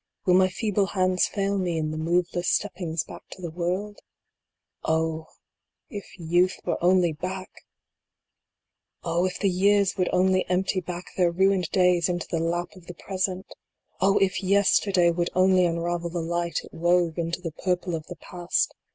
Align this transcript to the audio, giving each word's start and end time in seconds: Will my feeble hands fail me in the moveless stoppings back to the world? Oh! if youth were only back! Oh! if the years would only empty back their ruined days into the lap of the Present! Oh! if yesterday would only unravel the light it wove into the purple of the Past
Will 0.25 0.33
my 0.33 0.49
feeble 0.49 0.87
hands 0.87 1.27
fail 1.27 1.59
me 1.59 1.77
in 1.77 1.91
the 1.91 1.95
moveless 1.99 2.49
stoppings 2.49 3.03
back 3.03 3.21
to 3.29 3.39
the 3.43 3.51
world? 3.51 3.99
Oh! 4.83 5.27
if 5.91 6.07
youth 6.17 6.57
were 6.65 6.83
only 6.83 7.13
back! 7.13 7.51
Oh! 9.03 9.27
if 9.27 9.37
the 9.37 9.47
years 9.47 9.97
would 9.97 10.09
only 10.11 10.43
empty 10.49 10.81
back 10.81 11.13
their 11.15 11.29
ruined 11.29 11.69
days 11.69 12.09
into 12.09 12.25
the 12.31 12.39
lap 12.39 12.69
of 12.75 12.87
the 12.87 12.95
Present! 12.95 13.45
Oh! 13.99 14.17
if 14.17 14.41
yesterday 14.41 15.11
would 15.11 15.29
only 15.35 15.67
unravel 15.67 16.09
the 16.09 16.19
light 16.23 16.61
it 16.63 16.73
wove 16.73 17.19
into 17.19 17.39
the 17.39 17.51
purple 17.51 17.93
of 17.93 18.07
the 18.07 18.15
Past 18.15 18.73